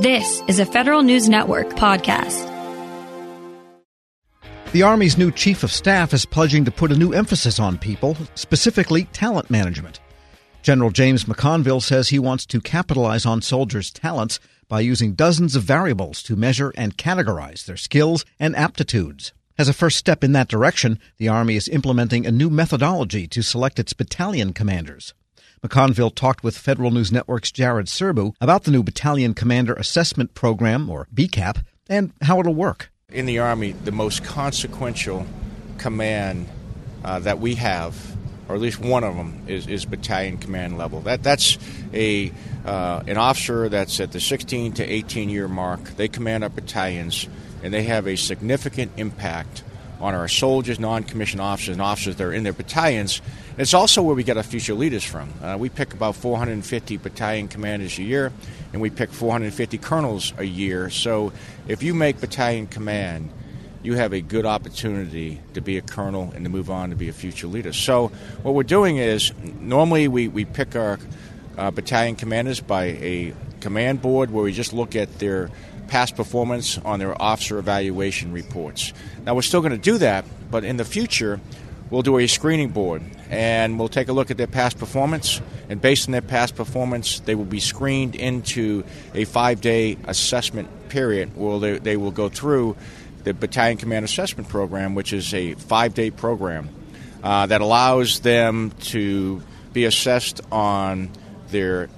This 0.00 0.42
is 0.46 0.58
a 0.58 0.66
Federal 0.66 1.02
News 1.02 1.26
Network 1.26 1.68
podcast. 1.70 2.44
The 4.72 4.82
Army's 4.82 5.16
new 5.16 5.32
Chief 5.32 5.62
of 5.62 5.72
Staff 5.72 6.12
is 6.12 6.26
pledging 6.26 6.66
to 6.66 6.70
put 6.70 6.92
a 6.92 6.98
new 6.98 7.14
emphasis 7.14 7.58
on 7.58 7.78
people, 7.78 8.14
specifically 8.34 9.04
talent 9.14 9.48
management. 9.48 10.00
General 10.60 10.90
James 10.90 11.24
McConville 11.24 11.82
says 11.82 12.10
he 12.10 12.18
wants 12.18 12.44
to 12.44 12.60
capitalize 12.60 13.24
on 13.24 13.40
soldiers' 13.40 13.90
talents 13.90 14.38
by 14.68 14.80
using 14.80 15.14
dozens 15.14 15.56
of 15.56 15.62
variables 15.62 16.22
to 16.24 16.36
measure 16.36 16.74
and 16.76 16.98
categorize 16.98 17.64
their 17.64 17.78
skills 17.78 18.26
and 18.38 18.54
aptitudes. 18.54 19.32
As 19.56 19.66
a 19.66 19.72
first 19.72 19.96
step 19.96 20.22
in 20.22 20.32
that 20.32 20.48
direction, 20.48 20.98
the 21.16 21.28
Army 21.28 21.56
is 21.56 21.68
implementing 21.68 22.26
a 22.26 22.30
new 22.30 22.50
methodology 22.50 23.26
to 23.28 23.40
select 23.40 23.78
its 23.78 23.94
battalion 23.94 24.52
commanders. 24.52 25.14
McConville 25.62 26.14
talked 26.14 26.44
with 26.44 26.56
Federal 26.56 26.90
News 26.90 27.10
Network's 27.10 27.50
Jared 27.50 27.86
Serbu 27.86 28.34
about 28.40 28.64
the 28.64 28.70
new 28.70 28.82
Battalion 28.82 29.34
Commander 29.34 29.74
Assessment 29.74 30.34
Program, 30.34 30.90
or 30.90 31.08
BCAP, 31.14 31.62
and 31.88 32.12
how 32.22 32.40
it'll 32.40 32.54
work. 32.54 32.90
In 33.10 33.26
the 33.26 33.38
Army, 33.38 33.72
the 33.72 33.92
most 33.92 34.24
consequential 34.24 35.26
command 35.78 36.48
uh, 37.04 37.20
that 37.20 37.38
we 37.38 37.54
have, 37.54 38.16
or 38.48 38.54
at 38.54 38.60
least 38.60 38.80
one 38.80 39.04
of 39.04 39.16
them, 39.16 39.44
is, 39.46 39.66
is 39.66 39.84
battalion 39.84 40.38
command 40.38 40.76
level. 40.76 41.00
That 41.00 41.22
that's 41.22 41.58
a 41.94 42.32
uh, 42.64 43.02
an 43.06 43.16
officer 43.16 43.68
that's 43.68 44.00
at 44.00 44.12
the 44.12 44.20
16 44.20 44.74
to 44.74 44.84
18 44.84 45.30
year 45.30 45.48
mark. 45.48 45.82
They 45.96 46.08
command 46.08 46.44
our 46.44 46.50
battalions, 46.50 47.28
and 47.62 47.72
they 47.72 47.84
have 47.84 48.06
a 48.06 48.16
significant 48.16 48.92
impact 48.96 49.62
on 50.00 50.14
our 50.14 50.28
soldiers, 50.28 50.78
non-commissioned 50.78 51.40
officers, 51.40 51.74
and 51.74 51.82
officers 51.82 52.16
that 52.16 52.24
are 52.24 52.32
in 52.32 52.42
their 52.42 52.52
battalions. 52.52 53.22
It's 53.58 53.74
also 53.74 54.02
where 54.02 54.14
we 54.14 54.24
get 54.24 54.36
our 54.36 54.42
future 54.42 54.74
leaders 54.74 55.04
from. 55.04 55.32
Uh, 55.42 55.56
we 55.58 55.68
pick 55.68 55.94
about 55.94 56.16
450 56.16 56.98
battalion 56.98 57.48
commanders 57.48 57.98
a 57.98 58.02
year, 58.02 58.32
and 58.72 58.82
we 58.82 58.90
pick 58.90 59.10
450 59.10 59.78
colonels 59.78 60.32
a 60.36 60.44
year. 60.44 60.90
So 60.90 61.32
if 61.66 61.82
you 61.82 61.94
make 61.94 62.20
battalion 62.20 62.66
command, 62.66 63.30
you 63.82 63.94
have 63.94 64.12
a 64.12 64.20
good 64.20 64.44
opportunity 64.44 65.40
to 65.54 65.60
be 65.60 65.78
a 65.78 65.82
colonel 65.82 66.32
and 66.34 66.44
to 66.44 66.50
move 66.50 66.70
on 66.70 66.90
to 66.90 66.96
be 66.96 67.08
a 67.08 67.12
future 67.12 67.46
leader. 67.46 67.72
So 67.72 68.08
what 68.42 68.54
we're 68.54 68.64
doing 68.64 68.96
is 68.96 69.32
normally 69.60 70.08
we, 70.08 70.28
we 70.28 70.44
pick 70.44 70.74
our 70.74 70.98
uh, 71.56 71.70
battalion 71.70 72.16
commanders 72.16 72.60
by 72.60 72.84
a 72.84 73.32
command 73.60 74.02
board 74.02 74.30
where 74.30 74.44
we 74.44 74.52
just 74.52 74.72
look 74.72 74.96
at 74.96 75.18
their 75.18 75.50
past 75.88 76.16
performance 76.16 76.78
on 76.78 76.98
their 76.98 77.20
officer 77.20 77.58
evaluation 77.58 78.32
reports. 78.32 78.92
Now, 79.24 79.34
we're 79.34 79.42
still 79.42 79.60
going 79.60 79.72
to 79.72 79.78
do 79.78 79.98
that, 79.98 80.24
but 80.50 80.64
in 80.64 80.76
the 80.76 80.84
future, 80.84 81.40
we'll 81.90 82.02
do 82.02 82.18
a 82.18 82.26
screening 82.26 82.70
board 82.70 83.02
and 83.30 83.78
we'll 83.78 83.88
take 83.88 84.08
a 84.08 84.12
look 84.12 84.30
at 84.30 84.36
their 84.36 84.46
past 84.46 84.78
performance. 84.78 85.40
And 85.68 85.80
based 85.80 86.08
on 86.08 86.12
their 86.12 86.22
past 86.22 86.56
performance, 86.56 87.20
they 87.20 87.34
will 87.34 87.44
be 87.44 87.60
screened 87.60 88.14
into 88.14 88.84
a 89.14 89.24
five 89.24 89.60
day 89.60 89.96
assessment 90.04 90.88
period 90.88 91.36
where 91.36 91.58
they, 91.58 91.78
they 91.78 91.96
will 91.96 92.12
go 92.12 92.28
through 92.28 92.76
the 93.24 93.34
Battalion 93.34 93.76
Command 93.76 94.04
Assessment 94.04 94.48
Program, 94.48 94.94
which 94.94 95.12
is 95.12 95.34
a 95.34 95.54
five 95.54 95.94
day 95.94 96.10
program 96.10 96.68
uh, 97.22 97.46
that 97.46 97.60
allows 97.60 98.20
them 98.20 98.70
to 98.80 99.42
be 99.72 99.84
assessed 99.84 100.40
on 100.52 101.10
their 101.48 101.88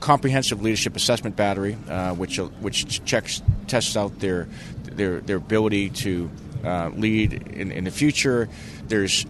comprehensive 0.00 0.62
leadership 0.62 0.96
assessment 0.96 1.36
battery, 1.36 1.76
uh, 1.88 2.14
which 2.14 2.38
which 2.38 3.04
checks 3.04 3.42
tests 3.66 3.96
out 3.96 4.18
their 4.20 4.48
their 4.84 5.20
their 5.20 5.36
ability 5.36 5.90
to 5.90 6.30
uh, 6.64 6.90
lead 6.94 7.32
in, 7.32 7.72
in 7.72 7.84
the 7.84 7.90
future. 7.90 8.48
There's 8.88 9.26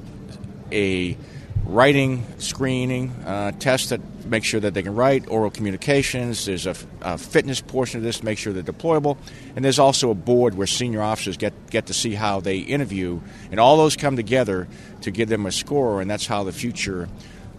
a 0.73 1.17
writing 1.65 2.25
screening 2.39 3.11
uh, 3.25 3.53
test 3.53 3.91
that 3.91 4.01
makes 4.25 4.47
sure 4.47 4.61
that 4.61 4.75
they 4.75 4.83
can 4.83 4.95
write, 4.95 5.29
oral 5.29 5.51
communications. 5.51 6.47
There's 6.47 6.67
a, 6.67 6.75
a, 7.03 7.19
fitness 7.19 7.61
portion 7.61 7.99
of 7.99 8.05
this 8.05 8.19
to 8.19 8.25
make 8.25 8.39
sure 8.39 8.53
they're 8.53 8.63
deployable. 8.63 9.17
And 9.55 9.65
there's 9.65 9.79
also 9.79 10.11
a 10.11 10.15
board 10.15 10.55
where 10.55 10.67
senior 10.67 11.03
officers 11.03 11.37
get, 11.37 11.71
get 11.71 11.87
to 11.87 11.95
see 11.95 12.15
how 12.15 12.41
they 12.41 12.59
interview. 12.59 13.21
And 13.51 13.59
all 13.59 13.77
those 13.77 13.97
come 13.97 14.17
together 14.17 14.69
to 15.03 15.11
give 15.11 15.29
them 15.29 15.47
a 15.47 15.53
score, 15.53 16.01
and 16.01 16.11
that's 16.11 16.27
how 16.27 16.45
the 16.45 16.53
future 16.53 17.09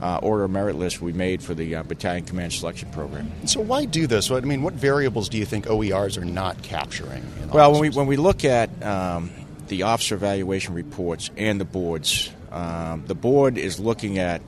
uh, 0.02 0.20
order 0.22 0.44
of 0.44 0.52
merit 0.52 0.76
list 0.76 1.02
we 1.02 1.14
made 1.14 1.42
for 1.42 1.54
the 1.54 1.76
uh, 1.76 1.84
battalion 1.84 2.26
command 2.26 2.54
selection 2.54 2.90
program. 2.92 3.32
So 3.46 3.62
why 3.62 3.86
do 3.86 4.08
this? 4.08 4.30
I 4.30 4.40
mean, 4.42 4.62
what 4.62 4.74
variables 4.74 5.30
do 5.30 5.38
you 5.38 5.46
think 5.46 5.66
OERs 5.66 6.18
are 6.18 6.26
not 6.26 6.62
capturing? 6.62 7.24
well, 7.52 7.72
when 7.72 7.82
we 7.82 7.90
when 7.90 8.08
we 8.08 8.18
look 8.18 8.46
at 8.46 8.70
um, 8.84 9.32
the 9.68 9.84
officer 9.84 10.16
evaluation 10.16 10.74
reports 10.74 11.32
and 11.38 11.60
the 11.60 11.66
boards, 11.66 12.30
um, 12.52 13.04
the 13.08 13.16
board 13.16 13.58
is 13.58 13.80
looking 13.80 14.20
at 14.20 14.42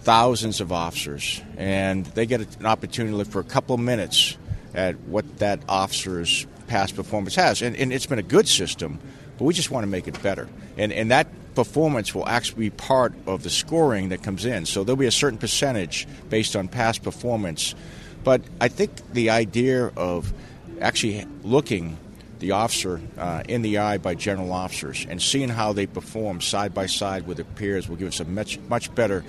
thousands 0.00 0.60
of 0.60 0.72
officers, 0.72 1.40
and 1.56 2.04
they 2.06 2.26
get 2.26 2.40
an 2.58 2.66
opportunity 2.66 3.12
to 3.12 3.16
look 3.16 3.28
for 3.28 3.40
a 3.40 3.44
couple 3.44 3.74
of 3.74 3.80
minutes 3.80 4.36
at 4.74 4.98
what 5.00 5.38
that 5.38 5.60
officer's 5.68 6.46
past 6.66 6.96
performance 6.96 7.34
has, 7.34 7.62
and, 7.62 7.76
and 7.76 7.92
it's 7.92 8.06
been 8.06 8.18
a 8.18 8.22
good 8.22 8.48
system, 8.48 8.98
but 9.38 9.44
we 9.44 9.54
just 9.54 9.70
want 9.70 9.84
to 9.84 9.86
make 9.88 10.08
it 10.08 10.20
better, 10.22 10.48
and 10.76 10.92
and 10.92 11.10
that 11.10 11.26
performance 11.54 12.14
will 12.14 12.28
actually 12.28 12.68
be 12.68 12.70
part 12.70 13.14
of 13.26 13.42
the 13.42 13.50
scoring 13.50 14.10
that 14.10 14.22
comes 14.22 14.44
in. 14.44 14.66
So 14.66 14.84
there'll 14.84 14.96
be 14.96 15.06
a 15.06 15.12
certain 15.12 15.38
percentage 15.38 16.06
based 16.28 16.56
on 16.56 16.68
past 16.68 17.02
performance. 17.02 17.74
But 18.22 18.42
I 18.60 18.68
think 18.68 18.90
the 19.12 19.30
idea 19.30 19.86
of 19.96 20.32
actually 20.80 21.26
looking 21.42 21.98
the 22.40 22.52
officer 22.52 23.00
uh, 23.16 23.42
in 23.48 23.62
the 23.62 23.78
eye 23.78 23.98
by 23.98 24.14
general 24.14 24.52
officers 24.52 25.06
and 25.08 25.22
seeing 25.22 25.48
how 25.48 25.72
they 25.72 25.86
perform 25.86 26.40
side 26.40 26.74
by 26.74 26.86
side 26.86 27.26
with 27.26 27.36
their 27.38 27.44
peers 27.44 27.88
will 27.88 27.96
give 27.96 28.08
us 28.08 28.20
a 28.20 28.24
much 28.24 28.58
much 28.68 28.94
better 28.94 29.24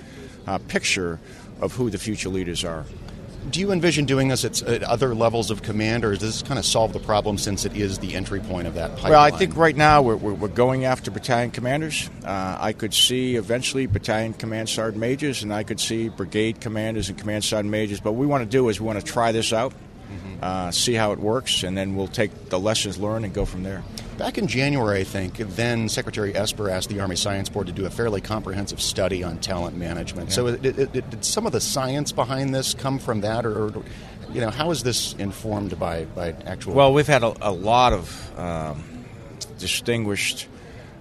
uh, 0.46 0.58
picture 0.68 1.18
of 1.60 1.72
who 1.74 1.88
the 1.88 1.98
future 1.98 2.28
leaders 2.28 2.64
are 2.64 2.84
do 3.50 3.60
you 3.60 3.72
envision 3.72 4.04
doing 4.04 4.28
this 4.28 4.44
at, 4.44 4.82
other 4.82 5.14
levels 5.14 5.50
of 5.50 5.62
command, 5.62 6.04
or 6.04 6.12
does 6.12 6.20
this 6.20 6.42
kind 6.42 6.58
of 6.58 6.64
solve 6.64 6.92
the 6.92 6.98
problem 6.98 7.38
since 7.38 7.64
it 7.64 7.76
is 7.76 7.98
the 7.98 8.14
entry 8.14 8.40
point 8.40 8.66
of 8.66 8.74
that 8.74 8.90
pipeline? 8.92 9.12
Well, 9.12 9.22
I 9.22 9.30
think 9.30 9.56
right 9.56 9.76
now 9.76 10.02
we're, 10.02 10.16
we're, 10.16 10.34
we're 10.34 10.48
going 10.48 10.84
after 10.84 11.10
battalion 11.10 11.50
commanders. 11.50 12.10
Uh, 12.24 12.56
I 12.60 12.72
could 12.72 12.94
see 12.94 13.36
eventually 13.36 13.86
battalion 13.86 14.34
command 14.34 14.68
sergeant 14.68 15.00
majors, 15.00 15.42
and 15.42 15.52
I 15.52 15.62
could 15.62 15.80
see 15.80 16.08
brigade 16.08 16.60
commanders 16.60 17.08
and 17.08 17.18
command 17.18 17.44
sergeant 17.44 17.70
majors. 17.70 18.00
But 18.00 18.12
what 18.12 18.20
we 18.20 18.26
want 18.26 18.44
to 18.44 18.50
do 18.50 18.68
is 18.68 18.80
we 18.80 18.86
want 18.86 19.00
to 19.00 19.04
try 19.04 19.32
this 19.32 19.52
out, 19.52 19.72
mm-hmm. 19.72 20.36
uh, 20.42 20.70
see 20.70 20.94
how 20.94 21.12
it 21.12 21.18
works, 21.18 21.62
and 21.62 21.76
then 21.76 21.96
we'll 21.96 22.08
take 22.08 22.48
the 22.48 22.58
lessons 22.58 22.98
learned 22.98 23.24
and 23.24 23.34
go 23.34 23.44
from 23.44 23.62
there. 23.62 23.82
Back 24.18 24.38
in 24.38 24.46
January, 24.46 25.00
I 25.00 25.04
think, 25.04 25.36
then 25.36 25.90
Secretary 25.90 26.34
Esper 26.34 26.70
asked 26.70 26.88
the 26.88 27.00
Army 27.00 27.16
Science 27.16 27.50
Board 27.50 27.66
to 27.66 27.72
do 27.72 27.84
a 27.84 27.90
fairly 27.90 28.22
comprehensive 28.22 28.80
study 28.80 29.22
on 29.22 29.38
talent 29.38 29.76
management. 29.76 30.30
Yeah. 30.30 30.34
So, 30.34 30.46
it, 30.46 30.64
it, 30.64 30.78
it, 30.78 31.10
did 31.10 31.24
some 31.24 31.46
of 31.46 31.52
the 31.52 31.60
science 31.60 32.12
behind 32.12 32.54
this 32.54 32.72
come 32.72 32.98
from 32.98 33.20
that, 33.20 33.44
or, 33.44 33.66
or, 33.66 33.82
you 34.32 34.40
know, 34.40 34.50
how 34.50 34.70
is 34.70 34.82
this 34.82 35.12
informed 35.14 35.78
by, 35.78 36.06
by 36.06 36.30
actual? 36.46 36.72
Well, 36.72 36.94
we've 36.94 37.06
had 37.06 37.22
a, 37.24 37.34
a 37.42 37.52
lot 37.52 37.92
of 37.92 38.38
um, 38.38 39.04
distinguished 39.58 40.48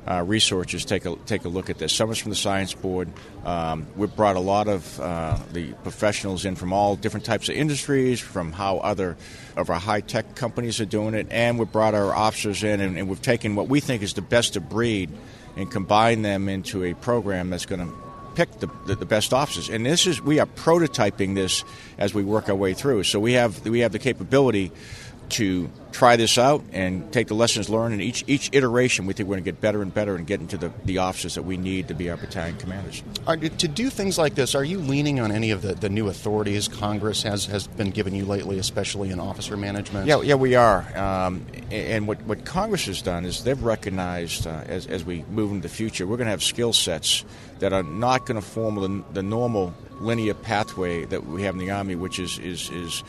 uh, 0.07 0.23
researchers 0.25 0.85
take 0.85 1.05
a 1.05 1.15
take 1.25 1.45
a 1.45 1.49
look 1.49 1.69
at 1.69 1.77
this. 1.77 1.93
Some 1.93 2.11
is 2.11 2.19
from 2.19 2.29
the 2.29 2.35
Science 2.35 2.73
Board. 2.73 3.09
Um, 3.43 3.87
we've 3.95 4.15
brought 4.15 4.35
a 4.35 4.39
lot 4.39 4.67
of 4.67 4.99
uh, 4.99 5.37
the 5.51 5.73
professionals 5.83 6.45
in 6.45 6.55
from 6.55 6.73
all 6.73 6.95
different 6.95 7.25
types 7.25 7.49
of 7.49 7.55
industries, 7.55 8.19
from 8.19 8.51
how 8.51 8.77
other 8.77 9.17
of 9.57 9.69
our 9.69 9.79
high 9.79 10.01
tech 10.01 10.35
companies 10.35 10.79
are 10.79 10.85
doing 10.85 11.13
it, 11.13 11.27
and 11.31 11.57
we've 11.57 11.71
brought 11.71 11.95
our 11.95 12.13
officers 12.13 12.63
in, 12.63 12.81
and, 12.81 12.97
and 12.97 13.09
we've 13.09 13.21
taken 13.21 13.55
what 13.55 13.67
we 13.67 13.79
think 13.79 14.03
is 14.03 14.13
the 14.13 14.21
best 14.21 14.55
of 14.55 14.69
breed 14.69 15.09
and 15.55 15.71
combined 15.71 16.23
them 16.23 16.49
into 16.49 16.83
a 16.83 16.93
program 16.93 17.49
that's 17.49 17.65
going 17.65 17.79
to 17.79 17.93
pick 18.35 18.51
the, 18.59 18.67
the, 18.85 18.95
the, 18.95 19.05
best 19.05 19.33
officers. 19.33 19.69
And 19.69 19.85
this 19.85 20.05
is 20.05 20.21
we 20.21 20.39
are 20.39 20.45
prototyping 20.45 21.35
this 21.35 21.63
as 21.97 22.13
we 22.13 22.23
work 22.23 22.49
our 22.49 22.55
way 22.55 22.73
through. 22.73 23.03
So 23.03 23.19
we 23.19 23.33
have 23.33 23.65
we 23.65 23.79
have 23.79 23.93
the 23.93 23.99
capability 23.99 24.71
to 25.29 25.69
try 25.95 26.17
this 26.17 26.37
out 26.37 26.61
and 26.73 27.11
take 27.13 27.27
the 27.27 27.33
lessons 27.33 27.69
learned. 27.69 27.93
And 27.93 28.01
each 28.01 28.25
each 28.27 28.49
iteration, 28.51 29.05
we 29.05 29.13
think 29.13 29.29
we're 29.29 29.35
going 29.35 29.45
to 29.45 29.51
get 29.51 29.61
better 29.61 29.81
and 29.81 29.93
better 29.93 30.15
and 30.15 30.27
get 30.27 30.41
into 30.41 30.57
the, 30.57 30.71
the 30.83 30.97
officers 30.97 31.35
that 31.35 31.43
we 31.43 31.55
need 31.55 31.87
to 31.87 31.93
be 31.93 32.09
our 32.09 32.17
battalion 32.17 32.57
commanders. 32.57 33.01
Are, 33.25 33.37
to 33.37 33.67
do 33.67 33.89
things 33.89 34.17
like 34.17 34.35
this, 34.35 34.55
are 34.55 34.63
you 34.63 34.79
leaning 34.79 35.21
on 35.21 35.31
any 35.31 35.51
of 35.51 35.61
the, 35.61 35.73
the 35.73 35.89
new 35.89 36.09
authorities 36.09 36.67
Congress 36.67 37.23
has, 37.23 37.45
has 37.45 37.67
been 37.67 37.91
giving 37.91 38.13
you 38.13 38.25
lately, 38.25 38.59
especially 38.59 39.09
in 39.09 39.21
officer 39.21 39.55
management? 39.55 40.07
Yeah, 40.07 40.21
yeah, 40.21 40.35
we 40.35 40.55
are. 40.55 40.85
Um, 40.97 41.45
and 41.71 42.07
what, 42.07 42.21
what 42.23 42.43
Congress 42.43 42.85
has 42.87 43.01
done 43.01 43.23
is 43.23 43.45
they've 43.45 43.63
recognized 43.63 44.45
uh, 44.45 44.63
as, 44.67 44.87
as 44.87 45.05
we 45.05 45.23
move 45.31 45.51
into 45.51 45.67
the 45.67 45.73
future, 45.73 46.05
we're 46.05 46.17
going 46.17 46.27
to 46.27 46.31
have 46.31 46.43
skill 46.43 46.73
sets 46.73 47.23
that 47.59 47.71
are 47.71 47.83
not 47.83 48.25
going 48.25 48.39
to 48.39 48.45
form 48.45 48.75
the, 48.75 49.03
the 49.13 49.23
normal 49.23 49.73
linear 49.99 50.33
pathway 50.33 51.05
that 51.05 51.25
we 51.25 51.43
have 51.43 51.55
in 51.55 51.59
the 51.59 51.71
Army, 51.71 51.95
which 51.95 52.19
is, 52.19 52.37
is, 52.39 52.69
is 52.69 53.03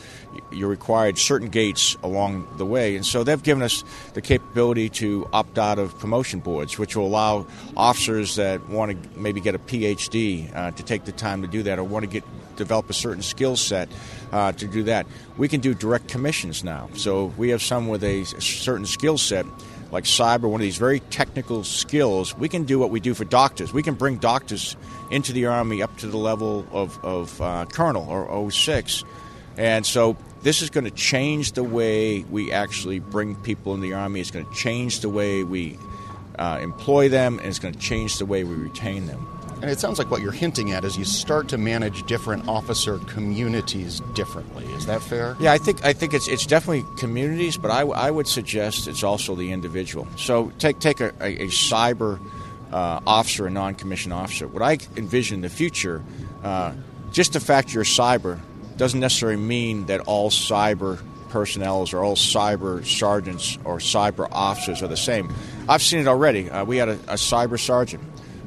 you're 0.51 0.69
required 0.69 1.17
certain 1.17 1.49
gates 1.49 1.97
along 2.01 2.47
the 2.57 2.65
way. 2.65 2.76
And 2.77 3.05
so 3.05 3.23
they've 3.23 3.41
given 3.41 3.63
us 3.63 3.83
the 4.13 4.21
capability 4.21 4.89
to 4.89 5.27
opt 5.33 5.57
out 5.57 5.79
of 5.79 5.97
promotion 5.99 6.39
boards, 6.39 6.77
which 6.77 6.95
will 6.95 7.07
allow 7.07 7.47
officers 7.75 8.35
that 8.35 8.69
want 8.69 8.91
to 8.91 9.19
maybe 9.19 9.41
get 9.41 9.55
a 9.55 9.59
PhD 9.59 10.55
uh, 10.55 10.71
to 10.71 10.83
take 10.83 11.05
the 11.05 11.11
time 11.11 11.41
to 11.41 11.47
do 11.47 11.63
that 11.63 11.79
or 11.79 11.83
want 11.83 12.03
to 12.03 12.09
get 12.09 12.23
develop 12.55 12.89
a 12.89 12.93
certain 12.93 13.21
skill 13.21 13.55
set 13.55 13.87
uh, 14.31 14.51
to 14.51 14.67
do 14.67 14.83
that. 14.83 15.05
We 15.37 15.47
can 15.47 15.61
do 15.61 15.75
direct 15.75 16.07
commissions 16.07 16.63
now. 16.63 16.89
So 16.95 17.25
we 17.37 17.49
have 17.49 17.61
some 17.61 17.87
with 17.87 18.03
a 18.03 18.23
certain 18.23 18.87
skill 18.87 19.19
set 19.19 19.45
like 19.91 20.03
cyber, 20.03 20.49
one 20.49 20.59
of 20.59 20.65
these 20.65 20.77
very 20.77 20.99
technical 20.99 21.63
skills, 21.63 22.37
we 22.37 22.49
can 22.49 22.63
do 22.63 22.79
what 22.79 22.89
we 22.89 22.99
do 22.99 23.13
for 23.13 23.25
doctors. 23.25 23.73
We 23.73 23.83
can 23.83 23.93
bring 23.93 24.17
doctors 24.17 24.75
into 25.11 25.33
the 25.33 25.45
Army 25.45 25.81
up 25.81 25.95
to 25.97 26.07
the 26.07 26.17
level 26.17 26.65
of, 26.71 27.03
of 27.03 27.41
uh, 27.41 27.65
colonel 27.65 28.07
or 28.09 28.51
06. 28.51 29.03
And 29.57 29.85
so 29.85 30.17
this 30.47 30.61
is 30.61 30.69
going 30.69 30.85
to 30.85 30.91
change 30.91 31.51
the 31.51 31.63
way 31.63 32.23
we 32.31 32.53
actually 32.53 32.99
bring 32.99 33.35
people 33.35 33.73
in 33.73 33.81
the 33.81 33.91
Army. 33.91 34.21
It's 34.21 34.31
going 34.31 34.45
to 34.45 34.53
change 34.53 35.01
the 35.01 35.09
way 35.09 35.43
we 35.43 35.77
uh, 36.39 36.59
employ 36.61 37.09
them, 37.09 37.39
and 37.39 37.49
it's 37.49 37.59
going 37.59 37.73
to 37.73 37.79
change 37.81 38.17
the 38.17 38.25
way 38.25 38.45
we 38.45 38.55
retain 38.55 39.07
them. 39.07 39.27
And 39.61 39.69
it 39.69 39.81
sounds 39.81 39.99
like 39.99 40.09
what 40.09 40.21
you're 40.21 40.31
hinting 40.31 40.71
at 40.71 40.85
is 40.85 40.97
you 40.97 41.03
start 41.03 41.49
to 41.49 41.57
manage 41.57 42.03
different 42.03 42.47
officer 42.47 42.97
communities 42.99 43.99
differently. 44.13 44.63
Is 44.67 44.85
that 44.85 45.01
fair? 45.01 45.35
Yeah, 45.41 45.51
I 45.51 45.57
think 45.57 45.83
I 45.83 45.91
think 45.91 46.13
it's 46.13 46.29
it's 46.29 46.45
definitely 46.45 46.85
communities, 46.97 47.57
but 47.57 47.69
I, 47.69 47.81
I 47.81 48.09
would 48.09 48.27
suggest 48.27 48.87
it's 48.87 49.03
also 49.03 49.35
the 49.35 49.51
individual. 49.51 50.07
So 50.15 50.53
take 50.59 50.79
take 50.79 51.01
a, 51.01 51.07
a, 51.19 51.43
a 51.43 51.47
cyber 51.47 52.21
uh, 52.71 53.01
officer, 53.05 53.47
a 53.47 53.49
non-commissioned 53.49 54.13
officer. 54.13 54.47
What 54.47 54.61
I 54.61 54.77
envision 54.95 55.35
in 55.35 55.41
the 55.41 55.49
future, 55.49 56.01
uh, 56.41 56.71
just 57.11 57.33
the 57.33 57.41
fact 57.41 57.73
you're 57.73 57.83
cyber 57.83 58.39
doesn't 58.77 58.99
necessarily 58.99 59.37
mean 59.37 59.87
that 59.87 60.01
all 60.01 60.29
cyber 60.29 60.99
personnel 61.29 61.87
or 61.91 62.03
all 62.03 62.15
cyber 62.15 62.85
sergeants 62.85 63.57
or 63.63 63.77
cyber 63.77 64.27
officers 64.31 64.81
are 64.81 64.87
the 64.87 64.97
same. 64.97 65.33
I've 65.67 65.81
seen 65.81 65.99
it 65.99 66.07
already. 66.07 66.49
Uh, 66.49 66.63
we 66.63 66.77
had 66.77 66.89
a, 66.89 66.93
a 66.93 67.15
cyber 67.15 67.59
sergeant 67.59 68.03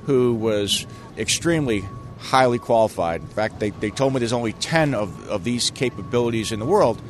who 0.07 0.35
was 0.35 0.87
extremely 1.19 1.85
highly 2.19 2.59
qualified. 2.59 3.21
In 3.21 3.29
fact, 3.29 3.61
they, 3.61 3.71
they 3.71 3.91
told 3.91 4.13
me 4.13 4.19
there's 4.19 4.33
only 4.33 4.53
10 4.55 4.95
of, 4.95 5.29
of 5.29 5.45
these 5.45 5.71
capabilities 5.71 6.53
in 6.53 6.59
the 6.59 6.67
world. 6.67 7.01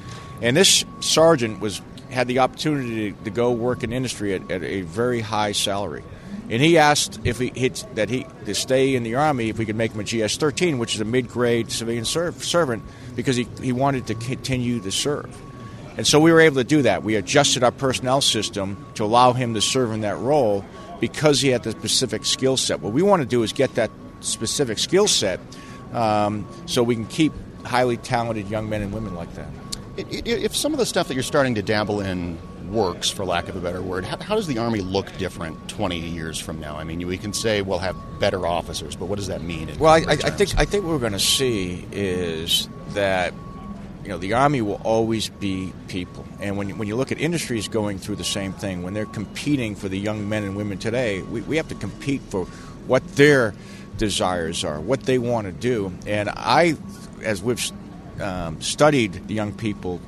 And 0.43 0.57
this 0.57 0.85
sergeant 1.01 1.61
was 1.61 1.81
had 2.11 2.29
the 2.29 2.41
opportunity 2.41 3.13
to, 3.13 3.31
go 3.31 3.53
work 3.53 3.83
in 3.83 3.93
industry 3.93 4.35
at, 4.35 4.51
at, 4.51 4.63
a 4.63 4.83
very 4.83 5.21
high 5.21 5.53
salary. 5.53 6.03
And 6.49 6.61
he 6.61 6.79
asked 6.79 7.21
if 7.25 7.39
he 7.39 7.53
hit, 7.55 7.85
that 7.95 8.09
he 8.09 8.27
to 8.45 8.55
stay 8.55 8.97
in 8.97 9.05
the 9.05 9.15
army 9.15 9.51
if 9.51 9.59
we 9.59 9.67
could 9.67 9.77
make 9.77 9.93
him 9.93 10.01
a 10.01 10.05
GS-13, 10.05 10.79
which 10.79 10.97
is 10.97 11.01
a 11.01 11.05
mid-grade 11.05 11.71
civilian 11.71 12.05
serv- 12.05 12.43
servant, 12.43 12.83
because 13.15 13.37
he, 13.37 13.47
he 13.63 13.73
wanted 13.73 14.09
to 14.09 14.15
continue 14.15 14.81
to 14.81 14.91
serve. 14.91 15.35
And 15.97 16.07
so 16.07 16.19
we 16.19 16.33
were 16.33 16.41
able 16.41 16.57
to 16.57 16.65
do 16.65 16.83
that. 16.83 17.03
We 17.03 17.17
adjusted 17.17 17.63
our 17.63 17.71
personnel 17.71 18.21
system 18.21 18.85
to 18.95 19.05
allow 19.05 19.33
him 19.33 19.55
to 19.55 19.61
serve 19.61 19.93
in 19.93 20.01
that 20.01 20.19
role 20.19 20.65
because 20.99 21.41
he 21.41 21.49
had 21.49 21.63
the 21.63 21.73
specific 21.73 22.25
skill 22.25 22.57
set. 22.57 22.81
What 22.81 22.93
we 22.93 23.03
want 23.03 23.23
to 23.23 23.29
do 23.29 23.43
is 23.43 23.53
get 23.53 23.75
that 23.75 23.91
specific 24.21 24.79
skill 24.79 25.09
set 25.09 25.41
um, 25.93 26.47
so 26.67 26.83
we 26.83 26.95
can 26.95 27.07
keep 27.07 27.33
highly 27.65 27.97
talented 27.97 28.49
young 28.49 28.69
men 28.69 28.83
and 28.83 28.93
women 28.93 29.15
like 29.15 29.35
that. 29.35 29.49
If 30.09 30.57
some 30.57 30.73
of 30.73 30.79
the 30.79 30.87
stuff 30.87 31.09
that 31.09 31.15
you're 31.15 31.23
starting 31.23 31.55
to 31.57 31.63
dabble 31.63 32.01
in 32.01 32.39
works, 32.71 33.11
for 33.11 33.25
lack 33.25 33.49
of 33.49 33.57
a 33.57 33.61
better 33.61 33.83
word, 33.83 34.05
how, 34.05 34.35
does 34.35 34.47
the 34.47 34.59
Army 34.59 34.81
look 34.81 35.17
different 35.19 35.69
20 35.69 35.99
years 35.99 36.39
from 36.39 36.61
now? 36.61 36.77
I 36.77 36.85
mean, 36.85 37.07
we 37.07 37.19
can 37.19 37.33
say 37.33 37.63
we'll 37.63 37.79
have 37.79 37.97
better 38.19 38.47
officers, 38.47 38.97
but 38.97 39.07
what 39.07 39.17
does 39.17 39.27
that 39.27 39.43
mean? 39.43 39.71
well, 39.79 39.93
I, 39.93 40.13
I, 40.13 40.17
think 40.17 40.59
I 40.59 40.65
think 40.65 40.85
what 40.85 40.93
we're 40.93 40.99
going 40.99 41.13
to 41.13 41.19
see 41.19 41.87
is 41.93 42.69
that 42.91 43.35
you 44.03 44.09
know 44.09 44.19
the 44.19 44.35
Army 44.35 44.63
will 44.63 44.81
always 44.85 45.29
be 45.29 45.73
people, 45.89 46.25
and 46.41 46.57
when 46.57 46.69
you, 46.69 46.77
when 46.77 46.89
you 46.89 46.97
look 46.97 47.13
at 47.13 47.21
industries 47.21 47.69
going 47.69 47.99
through 47.99 48.17
the 48.17 48.25
same 48.25 48.53
thing, 48.53 48.83
when 48.83 48.95
they're 48.95 49.07
competing 49.07 49.75
for 49.75 49.89
the 49.89 49.99
young 49.99 50.29
men 50.29 50.45
and 50.45 50.57
women 50.57 50.79
today, 50.79 51.23
we, 51.23 51.41
we 51.43 51.57
have 51.57 51.69
to 51.69 51.75
compete 51.75 52.23
for 52.23 52.45
what 52.87 53.07
their 53.17 53.55
desires 54.01 54.65
are, 54.65 54.81
what 54.81 55.03
they 55.03 55.19
want 55.19 55.47
to 55.47 55.53
do. 55.53 55.93
And 56.07 56.31
I, 56.31 56.77
as 57.23 57.43
we've 57.43 57.61
um, 58.21 58.61
studied 58.61 59.27
the 59.29 59.35
young 59.35 59.53
people 59.53 60.01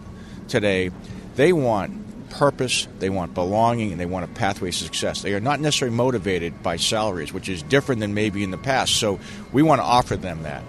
today, 0.49 0.91
they 1.37 1.53
want 1.53 2.31
purpose, 2.31 2.89
they 2.99 3.11
want 3.11 3.35
belonging, 3.35 3.93
and 3.93 4.01
they 4.01 4.07
want 4.07 4.25
a 4.25 4.29
pathway 4.29 4.71
to 4.71 4.77
success. 4.77 5.23
They 5.23 5.35
are 5.35 5.41
not 5.41 5.61
necessarily 5.61 5.97
motivated 5.97 6.63
by 6.63 6.77
salaries, 6.77 7.33
which 7.33 7.49
is 7.49 7.63
different 7.63 8.01
than 8.01 8.15
maybe 8.15 8.43
in 8.43 8.51
the 8.51 8.59
past. 8.59 8.97
So 8.97 9.21
we 9.53 9.63
want 9.63 9.81
to 9.81 9.85
offer 9.85 10.17
them 10.17 10.43
that. 10.43 10.65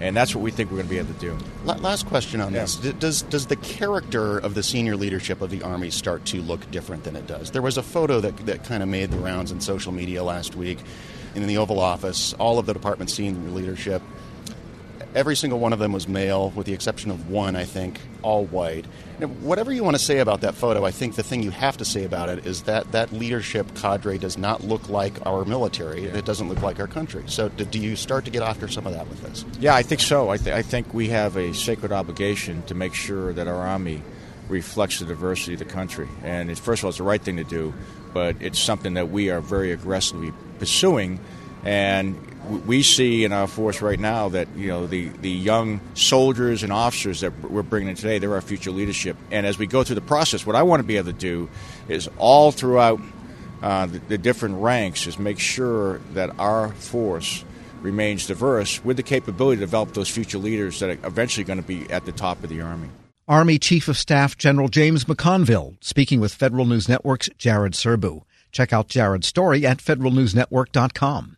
And 0.00 0.16
that's 0.16 0.32
what 0.32 0.42
we 0.42 0.52
think 0.52 0.70
we're 0.70 0.76
going 0.76 0.86
to 0.86 0.94
be 0.94 0.98
able 0.98 1.12
to 1.12 1.20
do. 1.20 1.36
Last 1.64 2.06
question 2.06 2.40
on 2.40 2.54
yeah. 2.54 2.60
this: 2.60 2.76
Does 2.76 3.22
does 3.22 3.46
the 3.46 3.56
character 3.56 4.38
of 4.38 4.54
the 4.54 4.62
senior 4.62 4.94
leadership 4.94 5.40
of 5.40 5.50
the 5.50 5.62
army 5.64 5.90
start 5.90 6.24
to 6.26 6.40
look 6.40 6.70
different 6.70 7.02
than 7.02 7.16
it 7.16 7.26
does? 7.26 7.50
There 7.50 7.62
was 7.62 7.78
a 7.78 7.82
photo 7.82 8.20
that 8.20 8.36
that 8.46 8.62
kind 8.62 8.84
of 8.84 8.88
made 8.88 9.10
the 9.10 9.18
rounds 9.18 9.50
in 9.50 9.60
social 9.60 9.90
media 9.90 10.22
last 10.22 10.54
week 10.54 10.78
in 11.34 11.44
the 11.48 11.58
Oval 11.58 11.80
Office, 11.80 12.32
all 12.34 12.60
of 12.60 12.66
the 12.66 12.74
department 12.74 13.10
senior 13.10 13.50
leadership. 13.50 14.00
Every 15.14 15.36
single 15.36 15.58
one 15.58 15.72
of 15.72 15.78
them 15.78 15.92
was 15.92 16.06
male, 16.06 16.50
with 16.50 16.66
the 16.66 16.74
exception 16.74 17.10
of 17.10 17.30
one, 17.30 17.56
I 17.56 17.64
think, 17.64 18.00
all 18.22 18.44
white. 18.44 18.84
Now, 19.18 19.26
whatever 19.26 19.72
you 19.72 19.82
want 19.82 19.96
to 19.96 20.02
say 20.02 20.18
about 20.18 20.42
that 20.42 20.54
photo, 20.54 20.84
I 20.84 20.90
think 20.90 21.16
the 21.16 21.22
thing 21.22 21.42
you 21.42 21.50
have 21.50 21.78
to 21.78 21.84
say 21.84 22.04
about 22.04 22.28
it 22.28 22.46
is 22.46 22.62
that 22.62 22.92
that 22.92 23.12
leadership 23.12 23.74
cadre 23.74 24.18
does 24.18 24.36
not 24.36 24.64
look 24.64 24.88
like 24.88 25.26
our 25.26 25.44
military. 25.44 26.04
It 26.04 26.24
doesn't 26.24 26.48
look 26.48 26.62
like 26.62 26.78
our 26.78 26.86
country. 26.86 27.24
So, 27.26 27.48
do 27.48 27.78
you 27.78 27.96
start 27.96 28.26
to 28.26 28.30
get 28.30 28.42
after 28.42 28.68
some 28.68 28.86
of 28.86 28.92
that 28.92 29.08
with 29.08 29.22
this? 29.22 29.44
Yeah, 29.58 29.74
I 29.74 29.82
think 29.82 30.00
so. 30.00 30.28
I, 30.28 30.36
th- 30.36 30.54
I 30.54 30.62
think 30.62 30.92
we 30.92 31.08
have 31.08 31.36
a 31.36 31.54
sacred 31.54 31.90
obligation 31.90 32.62
to 32.64 32.74
make 32.74 32.94
sure 32.94 33.32
that 33.32 33.48
our 33.48 33.66
Army 33.66 34.02
reflects 34.48 34.98
the 34.98 35.06
diversity 35.06 35.54
of 35.54 35.58
the 35.58 35.64
country. 35.64 36.08
And 36.22 36.56
first 36.58 36.80
of 36.80 36.84
all, 36.84 36.88
it's 36.90 36.98
the 36.98 37.04
right 37.04 37.20
thing 37.20 37.36
to 37.36 37.44
do, 37.44 37.74
but 38.12 38.36
it's 38.40 38.58
something 38.58 38.94
that 38.94 39.10
we 39.10 39.30
are 39.30 39.40
very 39.40 39.72
aggressively 39.72 40.32
pursuing. 40.58 41.20
And 41.64 42.16
we 42.48 42.82
see 42.82 43.24
in 43.24 43.32
our 43.32 43.46
force 43.46 43.82
right 43.82 43.98
now 43.98 44.30
that 44.30 44.48
you 44.56 44.68
know 44.68 44.86
the, 44.86 45.08
the 45.08 45.30
young 45.30 45.80
soldiers 45.94 46.62
and 46.62 46.72
officers 46.72 47.20
that 47.20 47.38
we're 47.42 47.62
bringing 47.62 47.90
in 47.90 47.96
today, 47.96 48.18
they're 48.18 48.34
our 48.34 48.40
future 48.40 48.70
leadership. 48.70 49.16
And 49.30 49.46
as 49.46 49.58
we 49.58 49.66
go 49.66 49.84
through 49.84 49.96
the 49.96 50.00
process, 50.00 50.46
what 50.46 50.56
I 50.56 50.62
want 50.62 50.80
to 50.80 50.86
be 50.86 50.96
able 50.96 51.12
to 51.12 51.18
do 51.18 51.48
is 51.88 52.08
all 52.18 52.50
throughout 52.50 53.00
uh, 53.62 53.86
the, 53.86 53.98
the 53.98 54.18
different 54.18 54.56
ranks 54.56 55.06
is 55.06 55.18
make 55.18 55.38
sure 55.38 55.98
that 56.14 56.38
our 56.38 56.70
force 56.74 57.44
remains 57.80 58.26
diverse 58.26 58.84
with 58.84 58.96
the 58.96 59.02
capability 59.02 59.56
to 59.56 59.60
develop 59.60 59.94
those 59.94 60.08
future 60.08 60.38
leaders 60.38 60.80
that 60.80 60.90
are 60.90 61.06
eventually 61.06 61.44
going 61.44 61.60
to 61.60 61.66
be 61.66 61.88
at 61.90 62.04
the 62.04 62.12
top 62.12 62.42
of 62.42 62.50
the 62.50 62.60
Army. 62.60 62.88
Army 63.26 63.58
Chief 63.58 63.88
of 63.88 63.98
Staff 63.98 64.38
General 64.38 64.68
James 64.68 65.04
McConville 65.04 65.76
speaking 65.80 66.20
with 66.20 66.34
Federal 66.34 66.64
News 66.64 66.88
Network's 66.88 67.28
Jared 67.36 67.74
Serbu. 67.74 68.22
Check 68.52 68.72
out 68.72 68.88
Jared's 68.88 69.26
story 69.26 69.66
at 69.66 69.78
federalnewsnetwork.com. 69.78 71.37